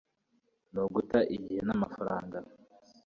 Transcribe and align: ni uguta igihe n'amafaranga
ni 0.71 0.79
uguta 0.83 1.19
igihe 1.35 1.61
n'amafaranga 1.67 2.37